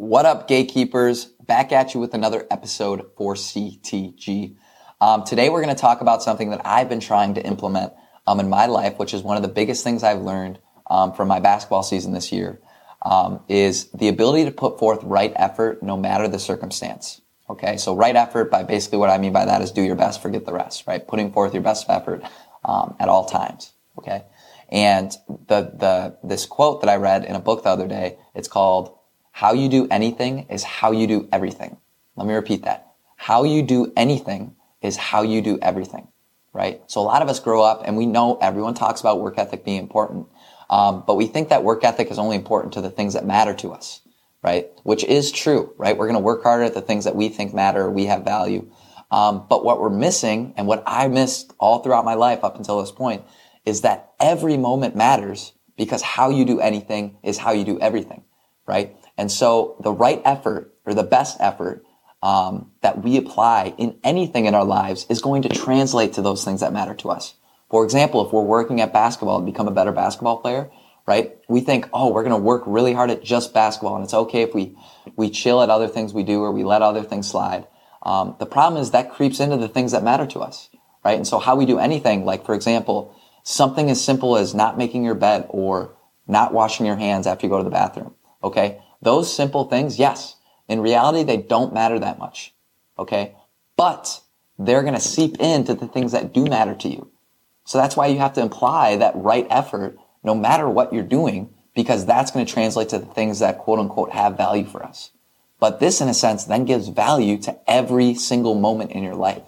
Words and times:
What 0.00 0.24
up, 0.24 0.48
gatekeepers? 0.48 1.26
Back 1.26 1.72
at 1.72 1.92
you 1.92 2.00
with 2.00 2.14
another 2.14 2.46
episode 2.50 3.10
for 3.18 3.34
CTG. 3.34 4.56
Um, 4.98 5.24
today, 5.24 5.50
we're 5.50 5.62
going 5.62 5.76
to 5.76 5.78
talk 5.78 6.00
about 6.00 6.22
something 6.22 6.48
that 6.48 6.62
I've 6.64 6.88
been 6.88 7.00
trying 7.00 7.34
to 7.34 7.44
implement 7.44 7.92
um, 8.26 8.40
in 8.40 8.48
my 8.48 8.64
life, 8.64 8.98
which 8.98 9.12
is 9.12 9.22
one 9.22 9.36
of 9.36 9.42
the 9.42 9.48
biggest 9.50 9.84
things 9.84 10.02
I've 10.02 10.22
learned 10.22 10.58
um, 10.86 11.12
from 11.12 11.28
my 11.28 11.38
basketball 11.38 11.82
season 11.82 12.14
this 12.14 12.32
year, 12.32 12.62
um, 13.02 13.40
is 13.46 13.90
the 13.90 14.08
ability 14.08 14.46
to 14.46 14.52
put 14.52 14.78
forth 14.78 15.02
right 15.02 15.34
effort 15.36 15.82
no 15.82 15.98
matter 15.98 16.28
the 16.28 16.38
circumstance. 16.38 17.20
Okay, 17.50 17.76
so 17.76 17.94
right 17.94 18.16
effort, 18.16 18.50
by 18.50 18.62
basically 18.62 18.96
what 18.96 19.10
I 19.10 19.18
mean 19.18 19.34
by 19.34 19.44
that 19.44 19.60
is 19.60 19.70
do 19.70 19.82
your 19.82 19.96
best, 19.96 20.22
forget 20.22 20.46
the 20.46 20.54
rest, 20.54 20.86
right? 20.86 21.06
Putting 21.06 21.30
forth 21.30 21.52
your 21.52 21.62
best 21.62 21.90
effort 21.90 22.22
um, 22.64 22.96
at 22.98 23.10
all 23.10 23.26
times. 23.26 23.74
Okay, 23.98 24.24
and 24.70 25.14
the 25.28 25.74
the 25.76 26.16
this 26.26 26.46
quote 26.46 26.80
that 26.80 26.88
I 26.88 26.96
read 26.96 27.26
in 27.26 27.36
a 27.36 27.40
book 27.40 27.64
the 27.64 27.68
other 27.68 27.86
day, 27.86 28.16
it's 28.34 28.48
called 28.48 28.96
how 29.40 29.54
you 29.54 29.70
do 29.70 29.88
anything 29.90 30.46
is 30.50 30.62
how 30.62 30.92
you 30.92 31.06
do 31.06 31.26
everything. 31.32 31.74
Let 32.14 32.26
me 32.26 32.34
repeat 32.34 32.64
that. 32.64 32.92
How 33.16 33.44
you 33.44 33.62
do 33.62 33.90
anything 33.96 34.54
is 34.82 34.98
how 34.98 35.22
you 35.22 35.40
do 35.40 35.58
everything, 35.62 36.08
right? 36.52 36.82
So 36.88 37.00
a 37.00 37.08
lot 37.08 37.22
of 37.22 37.30
us 37.30 37.40
grow 37.40 37.62
up 37.62 37.80
and 37.86 37.96
we 37.96 38.04
know 38.04 38.36
everyone 38.42 38.74
talks 38.74 39.00
about 39.00 39.18
work 39.18 39.38
ethic 39.38 39.64
being 39.64 39.78
important. 39.78 40.26
Um, 40.68 41.04
but 41.06 41.14
we 41.14 41.26
think 41.26 41.48
that 41.48 41.64
work 41.64 41.84
ethic 41.84 42.10
is 42.10 42.18
only 42.18 42.36
important 42.36 42.74
to 42.74 42.82
the 42.82 42.90
things 42.90 43.14
that 43.14 43.24
matter 43.24 43.54
to 43.54 43.72
us, 43.72 44.02
right? 44.42 44.68
Which 44.82 45.04
is 45.04 45.32
true, 45.32 45.72
right? 45.78 45.96
We're 45.96 46.08
going 46.08 46.20
to 46.20 46.26
work 46.30 46.42
harder 46.42 46.64
at 46.64 46.74
the 46.74 46.82
things 46.82 47.04
that 47.04 47.16
we 47.16 47.30
think 47.30 47.54
matter, 47.54 47.90
we 47.90 48.04
have 48.04 48.22
value. 48.22 48.70
Um, 49.10 49.46
but 49.48 49.64
what 49.64 49.80
we're 49.80 49.88
missing 49.88 50.52
and 50.58 50.66
what 50.66 50.82
I 50.86 51.08
missed 51.08 51.54
all 51.58 51.78
throughout 51.78 52.04
my 52.04 52.14
life 52.14 52.44
up 52.44 52.58
until 52.58 52.78
this 52.78 52.92
point 52.92 53.24
is 53.64 53.80
that 53.80 54.12
every 54.20 54.58
moment 54.58 54.96
matters 54.96 55.54
because 55.78 56.02
how 56.02 56.28
you 56.28 56.44
do 56.44 56.60
anything 56.60 57.16
is 57.22 57.38
how 57.38 57.52
you 57.52 57.64
do 57.64 57.80
everything, 57.80 58.22
right? 58.66 58.94
And 59.20 59.30
so 59.30 59.76
the 59.80 59.92
right 59.92 60.22
effort 60.24 60.72
or 60.86 60.94
the 60.94 61.02
best 61.02 61.36
effort 61.40 61.84
um, 62.22 62.70
that 62.80 63.04
we 63.04 63.18
apply 63.18 63.74
in 63.76 63.98
anything 64.02 64.46
in 64.46 64.54
our 64.54 64.64
lives 64.64 65.04
is 65.10 65.20
going 65.20 65.42
to 65.42 65.50
translate 65.50 66.14
to 66.14 66.22
those 66.22 66.42
things 66.42 66.60
that 66.62 66.72
matter 66.72 66.94
to 66.94 67.10
us. 67.10 67.34
For 67.68 67.84
example, 67.84 68.26
if 68.26 68.32
we're 68.32 68.42
working 68.42 68.80
at 68.80 68.94
basketball 68.94 69.40
to 69.40 69.44
become 69.44 69.68
a 69.68 69.72
better 69.72 69.92
basketball 69.92 70.38
player, 70.38 70.70
right? 71.06 71.36
We 71.50 71.60
think, 71.60 71.86
oh, 71.92 72.10
we're 72.10 72.22
going 72.22 72.34
to 72.34 72.42
work 72.42 72.62
really 72.64 72.94
hard 72.94 73.10
at 73.10 73.22
just 73.22 73.52
basketball, 73.52 73.96
and 73.96 74.04
it's 74.04 74.14
okay 74.14 74.40
if 74.40 74.54
we 74.54 74.74
we 75.16 75.28
chill 75.28 75.62
at 75.62 75.68
other 75.68 75.88
things 75.88 76.14
we 76.14 76.22
do 76.22 76.40
or 76.40 76.50
we 76.50 76.64
let 76.64 76.80
other 76.80 77.02
things 77.02 77.28
slide. 77.28 77.66
Um, 78.02 78.36
the 78.38 78.46
problem 78.46 78.80
is 78.80 78.92
that 78.92 79.12
creeps 79.12 79.38
into 79.38 79.58
the 79.58 79.68
things 79.68 79.92
that 79.92 80.02
matter 80.02 80.26
to 80.28 80.40
us, 80.40 80.70
right? 81.04 81.16
And 81.16 81.26
so 81.26 81.38
how 81.38 81.56
we 81.56 81.66
do 81.66 81.78
anything, 81.78 82.24
like 82.24 82.46
for 82.46 82.54
example, 82.54 83.14
something 83.42 83.90
as 83.90 84.02
simple 84.02 84.38
as 84.38 84.54
not 84.54 84.78
making 84.78 85.04
your 85.04 85.14
bed 85.14 85.44
or 85.50 85.94
not 86.26 86.54
washing 86.54 86.86
your 86.86 86.96
hands 86.96 87.26
after 87.26 87.46
you 87.46 87.50
go 87.50 87.58
to 87.58 87.64
the 87.64 87.70
bathroom. 87.70 88.14
Okay, 88.42 88.80
those 89.02 89.34
simple 89.34 89.64
things, 89.64 89.98
yes, 89.98 90.36
in 90.68 90.80
reality, 90.80 91.22
they 91.22 91.36
don't 91.36 91.74
matter 91.74 91.98
that 91.98 92.18
much. 92.18 92.54
Okay? 92.98 93.34
But 93.76 94.20
they're 94.58 94.82
going 94.82 94.94
to 94.94 95.00
seep 95.00 95.38
into 95.40 95.74
the 95.74 95.88
things 95.88 96.12
that 96.12 96.32
do 96.32 96.44
matter 96.44 96.74
to 96.74 96.88
you. 96.88 97.10
So 97.64 97.78
that's 97.78 97.96
why 97.96 98.08
you 98.08 98.18
have 98.18 98.34
to 98.34 98.42
imply 98.42 98.96
that 98.96 99.16
right 99.16 99.46
effort 99.50 99.98
no 100.22 100.34
matter 100.34 100.68
what 100.68 100.92
you're 100.92 101.02
doing, 101.02 101.52
because 101.74 102.04
that's 102.04 102.30
going 102.30 102.44
to 102.44 102.52
translate 102.52 102.90
to 102.90 102.98
the 102.98 103.06
things 103.06 103.38
that 103.38 103.58
quote 103.58 103.78
unquote 103.78 104.10
have 104.10 104.36
value 104.36 104.66
for 104.66 104.84
us. 104.84 105.10
But 105.58 105.80
this, 105.80 106.00
in 106.00 106.08
a 106.08 106.14
sense, 106.14 106.44
then 106.44 106.64
gives 106.64 106.88
value 106.88 107.38
to 107.38 107.58
every 107.70 108.14
single 108.14 108.54
moment 108.54 108.92
in 108.92 109.02
your 109.02 109.14
life. 109.14 109.42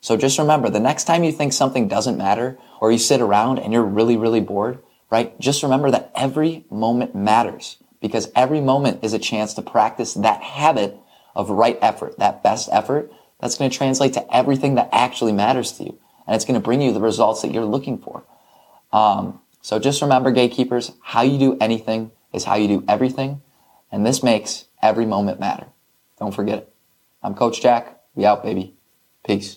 So 0.00 0.16
just 0.16 0.38
remember, 0.38 0.68
the 0.68 0.80
next 0.80 1.04
time 1.04 1.22
you 1.22 1.32
think 1.32 1.52
something 1.52 1.86
doesn't 1.86 2.18
matter, 2.18 2.58
or 2.80 2.90
you 2.90 2.98
sit 2.98 3.20
around 3.20 3.58
and 3.58 3.72
you're 3.72 3.84
really, 3.84 4.16
really 4.16 4.40
bored, 4.40 4.80
right? 5.10 5.38
Just 5.38 5.62
remember 5.62 5.90
that 5.92 6.10
every 6.14 6.64
moment 6.70 7.14
matters 7.14 7.76
because 8.02 8.30
every 8.34 8.60
moment 8.60 9.02
is 9.02 9.14
a 9.14 9.18
chance 9.18 9.54
to 9.54 9.62
practice 9.62 10.12
that 10.14 10.42
habit 10.42 10.98
of 11.34 11.48
right 11.48 11.78
effort, 11.80 12.18
that 12.18 12.42
best 12.42 12.68
effort 12.70 13.10
that's 13.40 13.56
going 13.56 13.70
to 13.70 13.76
translate 13.76 14.12
to 14.14 14.36
everything 14.36 14.74
that 14.74 14.90
actually 14.92 15.32
matters 15.32 15.72
to 15.72 15.84
you. 15.84 15.98
And 16.26 16.36
it's 16.36 16.44
going 16.44 16.60
to 16.60 16.64
bring 16.64 16.82
you 16.82 16.92
the 16.92 17.00
results 17.00 17.42
that 17.42 17.52
you're 17.52 17.64
looking 17.64 17.98
for. 17.98 18.24
Um, 18.92 19.40
so 19.62 19.78
just 19.78 20.02
remember, 20.02 20.30
gatekeepers, 20.32 20.92
how 21.00 21.22
you 21.22 21.38
do 21.38 21.56
anything 21.60 22.10
is 22.32 22.44
how 22.44 22.56
you 22.56 22.68
do 22.68 22.84
everything. 22.88 23.40
And 23.90 24.04
this 24.04 24.22
makes 24.22 24.66
every 24.82 25.06
moment 25.06 25.40
matter. 25.40 25.66
Don't 26.18 26.34
forget 26.34 26.58
it. 26.58 26.74
I'm 27.22 27.34
Coach 27.34 27.62
Jack. 27.62 28.00
We 28.14 28.24
out, 28.24 28.42
baby. 28.42 28.74
Peace. 29.24 29.50